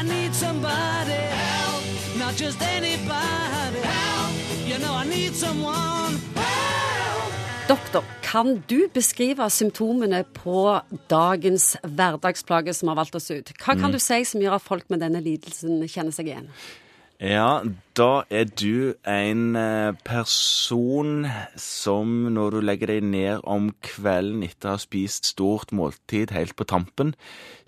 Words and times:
I 0.00 0.02
need 0.02 0.34
somebody 0.34 1.12
help, 1.12 1.84
not 2.18 2.34
just 2.34 2.62
anybody 2.62 3.80
help. 3.84 4.32
You 4.66 4.78
know 4.78 4.94
I 4.94 5.04
need 5.04 5.34
someone 5.34 6.16
help. 6.34 7.68
Doktor, 7.68 8.04
kan 8.22 8.62
du 8.70 8.88
beskrive 8.94 9.50
symptomene 9.50 10.24
på 10.24 10.80
dagens 11.10 11.76
hverdagsplage 11.82 12.72
som 12.74 12.88
har 12.88 12.96
valgt 12.96 13.18
oss 13.20 13.28
ut? 13.30 13.52
Hva 13.60 13.76
kan 13.76 13.92
du 13.92 13.98
si 14.00 14.22
som 14.24 14.40
gjør 14.40 14.56
at 14.56 14.64
folk 14.64 14.88
med 14.88 15.04
denne 15.04 15.20
lidelsen 15.20 15.84
kjenner 15.84 16.16
seg 16.16 16.32
igjen? 16.32 16.48
Ja, 17.20 17.60
da 17.92 18.24
er 18.32 18.48
du 18.48 18.94
en 19.04 19.52
eh, 19.60 19.92
person 20.08 21.28
som 21.60 22.16
når 22.32 22.56
du 22.56 22.60
legger 22.64 22.94
deg 22.94 23.04
ned 23.04 23.44
om 23.44 23.68
kvelden 23.84 24.48
etter 24.48 24.70
å 24.70 24.78
ha 24.78 24.80
spist 24.80 25.28
stort 25.34 25.76
måltid 25.76 26.32
helt 26.32 26.56
på 26.56 26.64
tampen, 26.64 27.12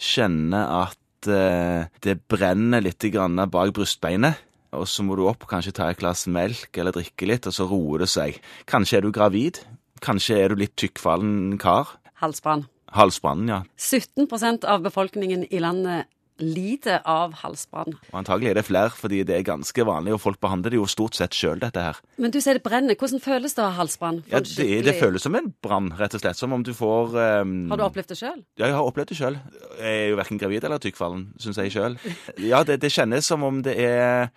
kjenner 0.01 0.73
at 0.87 1.02
eh, 1.31 1.89
det 2.03 2.17
brenner 2.31 2.83
litt 2.83 3.03
bak 3.03 3.75
brystbeinet. 3.77 4.49
Og 4.73 4.89
så 4.89 5.05
må 5.05 5.17
du 5.19 5.27
opp, 5.29 5.45
og 5.45 5.51
kanskje 5.51 5.75
ta 5.77 5.91
et 5.91 6.01
glass 6.01 6.25
melk 6.27 6.79
eller 6.81 6.95
drikke 6.97 7.27
litt, 7.29 7.47
og 7.47 7.53
så 7.53 7.67
roer 7.69 8.05
det 8.05 8.09
seg. 8.09 8.39
Kanskje 8.65 8.99
er 8.99 9.05
du 9.05 9.13
gravid. 9.13 9.61
Kanskje 10.01 10.39
er 10.41 10.49
du 10.49 10.63
litt 10.63 10.75
tykkfallen 10.81 11.59
kar. 11.61 11.99
Halsbrann. 12.23 12.65
Halsbrann, 12.93 13.45
ja. 13.49 13.63
17% 13.77 14.65
av 14.69 14.83
befolkningen 14.85 15.45
i 15.51 15.61
landet 15.61 16.09
lider 16.41 17.03
av 17.09 17.35
halsbrann. 17.43 17.97
Og 18.11 18.19
antagelig 18.23 18.53
er 18.53 18.59
det 18.59 18.65
flere, 18.67 18.93
fordi 18.97 19.23
det 19.29 19.37
er 19.37 19.45
ganske 19.47 19.87
vanlig, 19.87 20.15
og 20.17 20.23
folk 20.23 20.41
behandler 20.43 20.75
det 20.75 20.81
jo 20.81 20.89
stort 20.91 21.19
sett 21.19 21.37
sjøl, 21.37 21.61
dette 21.63 21.83
her. 21.85 22.01
Men 22.23 22.33
du 22.35 22.41
sier 22.43 22.59
det 22.59 22.65
brenner. 22.65 22.97
Hvordan 22.99 23.23
føles 23.23 23.57
det 23.57 23.65
å 23.65 23.69
ha 23.69 23.77
halsbrann? 23.81 24.23
Ja, 24.33 24.43
det, 24.43 24.69
det 24.87 24.97
føles 25.01 25.27
som 25.27 25.37
en 25.39 25.53
brann, 25.65 25.93
rett 25.99 26.17
og 26.17 26.25
slett. 26.25 26.41
Som 26.41 26.57
om 26.57 26.65
du 26.67 26.73
får 26.77 27.17
um... 27.43 27.57
Har 27.73 27.83
du 27.83 27.87
opplevd 27.87 28.15
det 28.15 28.21
sjøl? 28.21 28.41
Ja, 28.61 28.69
jeg 28.69 28.79
har 28.79 28.89
opplevd 28.89 29.13
det 29.13 29.19
sjøl. 29.21 29.41
Jeg 29.79 30.05
er 30.07 30.13
jo 30.13 30.21
verken 30.21 30.41
gravid 30.43 30.69
eller 30.69 30.83
tykkfallen, 30.83 31.29
syns 31.43 31.61
jeg 31.63 31.75
sjøl. 31.75 31.99
Ja, 32.43 32.63
det, 32.67 32.81
det 32.83 32.93
kjennes 32.95 33.29
som 33.29 33.45
om 33.47 33.63
det 33.65 33.77
er 33.81 34.33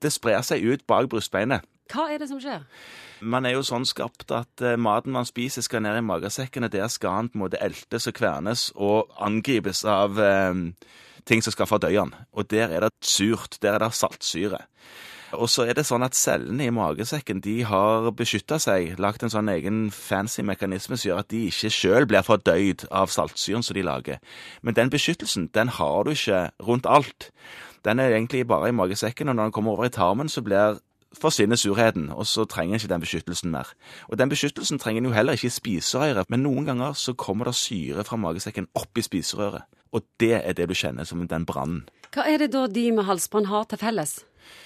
Det 0.00 0.12
sprer 0.12 0.40
seg 0.46 0.64
ut 0.64 0.86
bak 0.88 1.10
brystbeinet. 1.12 1.66
Hva 1.90 2.06
er 2.14 2.22
det 2.22 2.30
som 2.30 2.40
skjer? 2.42 2.64
Man 3.20 3.44
er 3.44 3.56
jo 3.56 3.64
sånn 3.66 3.84
skapt 3.88 4.32
at 4.32 4.64
uh, 4.64 4.78
maten 4.80 5.12
man 5.12 5.28
spiser 5.28 5.64
skal 5.66 5.82
ned 5.84 5.98
i 5.98 6.06
magesekken, 6.06 6.64
og 6.64 6.72
der 6.72 6.88
skal 6.92 7.16
han 7.18 7.28
på 7.28 7.38
en 7.38 7.44
måte 7.44 7.60
eltes 7.60 8.08
og 8.08 8.16
kvernes 8.16 8.70
og 8.76 9.10
angripes 9.20 9.82
av 9.84 10.16
uh, 10.16 10.54
ting 11.28 11.44
som 11.44 11.54
skal 11.54 11.68
fordøye 11.68 12.00
han. 12.00 12.14
Og 12.32 12.48
der 12.50 12.72
er 12.72 12.86
det 12.86 12.94
surt, 13.04 13.58
der 13.60 13.76
er 13.76 13.84
det 13.84 13.94
saltsyre. 13.98 14.64
Og 15.36 15.46
så 15.46 15.62
er 15.68 15.76
det 15.78 15.84
sånn 15.86 16.02
at 16.02 16.16
cellene 16.18 16.66
i 16.66 16.74
magesekken 16.74 17.38
de 17.44 17.60
har 17.68 18.08
beskytta 18.18 18.58
seg, 18.62 18.96
lagt 18.98 19.22
en 19.22 19.30
sånn 19.30 19.50
egen 19.52 19.84
fancy 19.94 20.42
mekanisme 20.42 20.98
som 20.98 21.10
gjør 21.10 21.22
at 21.22 21.30
de 21.30 21.44
ikke 21.46 21.70
sjøl 21.70 22.06
blir 22.10 22.26
fordøyd 22.26 22.88
av 22.90 23.12
saltsyren 23.14 23.62
som 23.62 23.78
de 23.78 23.84
lager. 23.86 24.18
Men 24.66 24.74
den 24.74 24.90
beskyttelsen, 24.90 25.46
den 25.54 25.70
har 25.78 26.02
du 26.04 26.16
ikke 26.16 26.48
rundt 26.66 26.88
alt. 26.90 27.30
Den 27.86 28.02
er 28.02 28.16
egentlig 28.16 28.42
bare 28.50 28.72
i 28.72 28.76
magesekken, 28.76 29.30
og 29.30 29.38
når 29.38 29.48
den 29.48 29.54
kommer 29.54 29.76
over 29.76 29.86
i 29.86 29.94
tarmen, 29.94 30.28
så 30.28 30.42
blir 30.42 30.80
forsvinner 31.16 31.58
surheten, 31.58 32.08
og 32.14 32.26
så 32.26 32.44
trenger 32.44 32.74
en 32.74 32.80
ikke 32.80 32.92
den 32.92 33.02
beskyttelsen 33.02 33.50
mer. 33.50 33.70
Og 34.08 34.18
den 34.18 34.30
beskyttelsen 34.30 34.78
trenger 34.78 35.02
en 35.02 35.10
jo 35.10 35.14
heller 35.16 35.38
ikke 35.38 35.50
i 35.50 35.54
spiserøret, 35.54 36.30
men 36.30 36.44
noen 36.46 36.68
ganger 36.68 36.94
så 36.98 37.14
kommer 37.18 37.50
det 37.50 37.56
syre 37.58 38.04
fra 38.06 38.18
magesekken 38.20 38.70
opp 38.78 38.98
i 38.98 39.04
spiserøret. 39.04 39.66
Og 39.92 40.04
det 40.22 40.36
er 40.38 40.54
det 40.54 40.68
du 40.70 40.74
kjenner 40.74 41.08
som 41.08 41.26
den 41.26 41.46
brannen. 41.46 41.82
Hva 42.14 42.26
er 42.26 42.42
det 42.42 42.52
da 42.54 42.66
de 42.70 42.90
med 42.94 43.06
halsbrann 43.06 43.50
har 43.50 43.66
til 43.70 43.80
felles? 43.82 44.20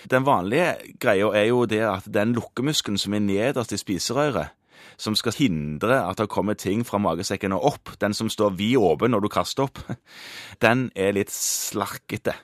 Den 0.09 0.25
vanlige 0.25 0.95
greia 1.01 1.31
er 1.37 1.49
jo 1.49 1.65
det 1.69 1.83
at 1.85 2.07
den 2.09 2.35
lukkemuskelen 2.37 3.01
som 3.01 3.17
er 3.17 3.25
nederst 3.25 3.73
i 3.73 3.81
spiserøret, 3.81 4.53
som 5.01 5.17
skal 5.19 5.35
hindre 5.37 5.97
at 6.05 6.21
det 6.21 6.31
kommer 6.31 6.55
ting 6.55 6.85
fra 6.87 7.01
magesekken 7.03 7.57
og 7.57 7.65
opp, 7.73 7.95
den 8.01 8.15
som 8.15 8.31
står 8.31 8.55
vid 8.61 8.77
åpen 8.79 9.13
når 9.13 9.25
du 9.25 9.31
kaster 9.33 9.67
opp, 9.67 9.81
den 10.65 10.91
er 10.95 11.17
litt 11.17 11.33
slarkete. 11.35 12.37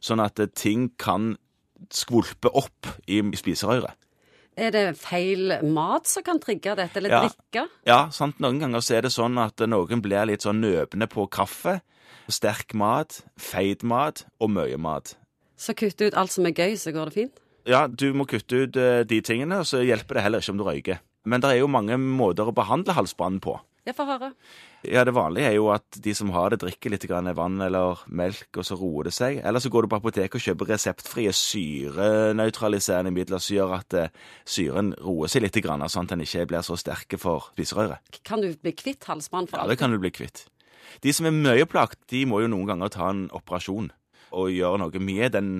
Sånn 0.00 0.22
at 0.22 0.40
ting 0.56 0.92
kan 0.98 1.34
skvulpe 1.92 2.50
opp 2.54 2.86
i 3.08 3.20
spiserøret. 3.38 3.94
Er 4.60 4.72
det 4.74 4.84
feil 4.98 5.54
mat 5.72 6.08
som 6.10 6.24
kan 6.26 6.40
trigge 6.42 6.74
dette, 6.76 6.96
eller 6.98 7.10
Ja. 7.10 7.20
drikke? 7.28 7.68
Ja, 7.86 8.00
sant. 8.10 8.38
Noen 8.40 8.58
ganger 8.60 8.80
så 8.80 8.96
er 8.98 9.02
det 9.02 9.12
sånn 9.12 9.38
at 9.38 9.56
noen 9.56 10.02
blir 10.02 10.26
litt 10.26 10.42
sånn 10.42 10.60
nøpne 10.60 11.08
på 11.08 11.28
kaffe, 11.30 11.80
sterk 12.28 12.74
mat, 12.74 13.22
feit 13.38 13.82
mat 13.82 14.24
og 14.40 14.50
mye 14.50 14.76
mat. 14.76 15.14
Så 15.56 15.74
kutte 15.74 16.06
ut 16.08 16.14
alt 16.14 16.30
som 16.30 16.46
er 16.46 16.52
gøy, 16.52 16.74
så 16.76 16.92
går 16.92 17.04
det 17.06 17.14
fint? 17.14 17.32
Ja, 17.66 17.86
du 17.86 18.12
må 18.12 18.26
kutte 18.26 18.64
ut 18.66 18.76
eh, 18.76 19.02
de 19.04 19.20
tingene, 19.20 19.60
og 19.60 19.66
så 19.68 19.82
hjelper 19.84 20.14
det 20.14 20.22
heller 20.22 20.40
ikke 20.40 20.50
om 20.50 20.58
du 20.58 20.64
røyker. 20.64 20.98
Men 21.26 21.40
det 21.40 21.50
er 21.50 21.58
jo 21.60 21.66
mange 21.68 21.98
måter 22.00 22.48
å 22.48 22.54
behandle 22.54 22.94
halsbrannen 22.96 23.40
på. 23.40 23.58
Jeg 23.88 23.96
får 23.96 24.08
høre. 24.10 24.28
Ja, 24.84 25.04
Det 25.04 25.14
vanlige 25.16 25.48
er 25.48 25.54
jo 25.56 25.70
at 25.72 25.98
de 26.04 26.12
som 26.14 26.30
har 26.34 26.50
det, 26.52 26.60
drikker 26.60 26.92
litt 26.92 27.06
grann 27.08 27.30
vann 27.36 27.60
eller 27.64 28.02
melk, 28.08 28.48
og 28.60 28.64
så 28.64 28.76
roer 28.76 29.08
det 29.08 29.14
seg. 29.16 29.40
Eller 29.44 29.60
så 29.60 29.70
går 29.72 29.82
du 29.86 29.88
på 29.88 30.00
apoteket 30.00 30.36
og 30.36 30.44
kjøper 30.44 30.72
reseptfrie 30.74 31.32
syrenøytraliserende 31.32 33.12
midler 33.14 33.40
som 33.40 33.56
gjør 33.56 33.74
at 33.80 33.96
eh, 33.96 34.12
syren 34.44 34.92
roer 35.00 35.32
seg 35.32 35.46
litt, 35.46 35.56
grann, 35.64 35.84
sånn 35.88 36.08
at 36.08 36.14
den 36.14 36.24
ikke 36.26 36.46
blir 36.52 36.64
så 36.66 36.76
sterke 36.80 37.18
for 37.20 37.50
spiserøret. 37.54 38.20
Kan 38.24 38.44
du 38.44 38.52
bli 38.52 38.72
kvitt 38.76 39.04
halsbrann 39.08 39.48
Ja, 39.52 39.66
det 39.66 39.78
kan 39.80 39.92
du 39.92 39.98
bli 39.98 40.12
kvitt. 40.12 40.46
De 41.00 41.12
som 41.14 41.26
er 41.28 41.34
mye 41.36 41.66
plagt, 41.70 42.00
de 42.10 42.24
må 42.28 42.42
jo 42.42 42.50
noen 42.50 42.68
ganger 42.68 42.92
ta 42.92 43.10
en 43.12 43.28
operasjon 43.32 43.92
og 44.30 44.52
gjøre 44.52 44.78
noe 44.82 45.02
med 45.02 45.32
den 45.34 45.52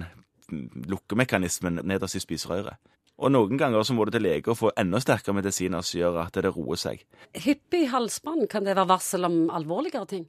lukkemekanismen 0.91 1.81
nederst 1.87 2.19
i 2.19 2.23
spiserøret. 2.23 2.77
Og 3.21 3.29
noen 3.29 3.59
ganger 3.61 3.85
så 3.85 3.93
må 3.93 4.07
du 4.09 4.15
til 4.15 4.25
lege 4.25 4.49
og 4.49 4.57
få 4.57 4.71
enda 4.81 5.01
sterkere 5.03 5.37
medisiner 5.37 5.85
som 5.85 5.99
gjør 5.99 6.21
at 6.23 6.39
det 6.41 6.53
roer 6.55 6.79
seg. 6.81 7.03
Hyppig 7.37 7.83
halsbånd, 7.93 8.47
kan 8.49 8.65
det 8.65 8.73
være 8.79 8.89
varsel 8.89 9.29
om 9.29 9.37
alvorligere 9.53 10.09
ting? 10.09 10.23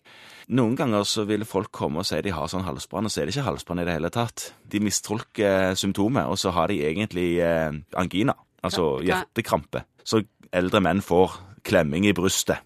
Noen 0.52 0.76
ganger 0.80 1.06
så 1.08 1.24
vil 1.30 1.48
folk 1.48 1.72
komme 1.76 2.04
og 2.04 2.10
si 2.10 2.20
de 2.26 2.34
har 2.36 2.52
sånn 2.52 2.66
halsbånd, 2.68 3.08
og 3.08 3.14
så 3.14 3.22
er 3.22 3.30
det 3.30 3.36
ikke 3.38 3.48
halsbånd 3.48 3.84
i 3.84 3.86
det 3.88 3.96
hele 3.96 4.12
tatt. 4.12 4.50
De 4.68 4.82
mistolker 4.84 5.78
symptomet, 5.80 6.28
og 6.28 6.40
så 6.42 6.52
har 6.56 6.72
de 6.72 6.82
egentlig 6.84 7.30
eh, 7.46 7.72
angina, 7.96 8.36
altså 8.60 8.98
hjertekrampe. 9.08 9.86
Så 10.04 10.26
eldre 10.52 10.84
menn 10.84 11.00
får 11.06 11.40
klemming 11.64 12.10
i 12.10 12.16
brystet. 12.18 12.60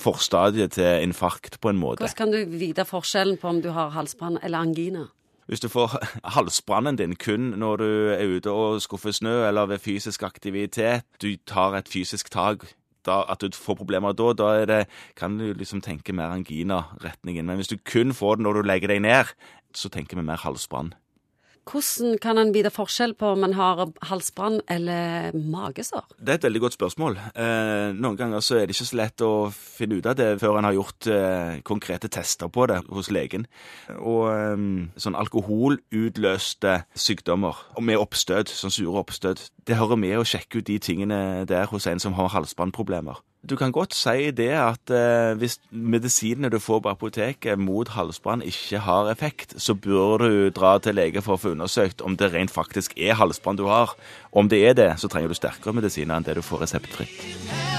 Forstadiet 0.00 0.76
til 0.76 1.06
infarkt, 1.06 1.56
på 1.60 1.72
en 1.72 1.80
måte. 1.80 2.04
Hvordan 2.04 2.20
kan 2.20 2.36
du 2.36 2.58
vite 2.60 2.84
forskjellen 2.88 3.40
på 3.40 3.48
om 3.48 3.64
du 3.64 3.72
har 3.74 3.96
halsbrann 3.96 4.38
eller 4.44 4.60
angina? 4.60 5.08
Hvis 5.50 5.60
du 5.60 5.66
får 5.68 5.96
halsbrannen 6.36 6.98
din 6.98 7.16
kun 7.18 7.48
når 7.58 7.80
du 7.82 7.88
er 8.14 8.36
ute 8.36 8.52
og 8.54 8.82
skuffer 8.82 9.10
snø, 9.10 9.48
eller 9.48 9.66
ved 9.66 9.82
fysisk 9.82 10.22
aktivitet, 10.22 11.02
du 11.22 11.34
tar 11.46 11.74
et 11.74 11.90
fysisk 11.90 12.30
tak, 12.30 12.68
da, 13.06 13.24
at 13.26 13.42
du 13.42 13.56
får 13.56 13.80
problemer 13.80 14.14
da, 14.14 14.30
da 14.38 14.50
det, 14.68 14.84
kan 15.18 15.38
du 15.40 15.50
liksom 15.52 15.80
tenke 15.82 16.14
mer 16.14 16.30
angina-retningen. 16.30 17.46
Men 17.46 17.58
hvis 17.58 17.72
du 17.72 17.80
kun 17.82 18.14
får 18.14 18.38
det 18.38 18.46
når 18.46 18.60
du 18.60 18.68
legger 18.68 18.94
deg 18.94 19.02
ned, 19.02 19.34
så 19.74 19.90
tenker 19.90 20.20
vi 20.20 20.22
mer 20.22 20.38
halsbrann. 20.38 20.94
Hvordan 21.70 22.18
kan 22.18 22.38
en 22.40 22.50
vite 22.54 22.70
forskjell 22.74 23.12
på 23.18 23.28
om 23.36 23.44
en 23.46 23.54
har 23.54 23.84
halsbrann 24.08 24.58
eller 24.70 25.36
magesår? 25.36 26.08
Det 26.18 26.32
er 26.32 26.40
et 26.40 26.46
veldig 26.48 26.62
godt 26.64 26.76
spørsmål. 26.76 27.18
Eh, 27.30 27.92
noen 27.94 28.18
ganger 28.18 28.42
så 28.42 28.58
er 28.58 28.66
det 28.66 28.74
ikke 28.74 28.88
så 28.88 28.98
lett 28.98 29.22
å 29.22 29.30
finne 29.54 30.00
ut 30.00 30.08
av 30.10 30.18
det 30.18 30.32
før 30.42 30.58
en 30.58 30.66
har 30.66 30.74
gjort 30.74 31.10
eh, 31.14 31.60
konkrete 31.66 32.10
tester 32.10 32.50
på 32.50 32.66
det 32.70 32.80
hos 32.90 33.12
legen. 33.14 33.46
Og 34.00 34.26
eh, 34.32 34.66
sånn 34.98 35.18
alkoholutløste 35.20 36.80
sykdommer, 36.98 37.62
med 37.78 38.02
oppstøt, 38.02 38.50
sånn 38.50 38.74
sure 38.74 38.98
oppstøt, 39.04 39.46
det 39.66 39.78
hører 39.78 40.00
med 40.00 40.18
å 40.18 40.26
sjekke 40.26 40.60
ut 40.60 40.70
de 40.70 40.80
tingene 40.82 41.46
der 41.46 41.70
hos 41.70 41.86
en 41.86 42.02
som 42.02 42.18
har 42.18 42.34
halsbåndproblemer. 42.34 43.22
Du 43.40 43.56
kan 43.56 43.72
godt 43.72 43.94
si 43.96 44.30
det 44.36 44.50
at 44.52 44.92
eh, 44.92 45.32
hvis 45.40 45.56
medisinene 45.72 46.50
du 46.52 46.58
får 46.60 46.82
på 46.84 46.92
apoteket 46.92 47.58
mot 47.58 47.88
halsbrann 47.88 48.44
ikke 48.44 48.82
har 48.84 49.08
effekt, 49.08 49.54
så 49.56 49.74
bør 49.74 50.20
du 50.20 50.50
dra 50.52 50.76
til 50.78 50.98
lege 51.00 51.24
for 51.24 51.38
å 51.38 51.40
få 51.40 51.54
undersøkt 51.56 52.04
om 52.04 52.18
det 52.20 52.34
rent 52.34 52.52
faktisk 52.52 52.92
er 53.00 53.16
halsbrann 53.16 53.56
du 53.56 53.64
har. 53.72 53.96
Om 54.32 54.52
det 54.52 54.60
er 54.68 54.76
det, 54.76 54.92
så 55.00 55.08
trenger 55.08 55.32
du 55.32 55.40
sterkere 55.40 55.72
medisiner 55.80 56.20
enn 56.20 56.28
det 56.28 56.36
du 56.36 56.44
får 56.44 56.66
reseptfritt. 56.66 57.69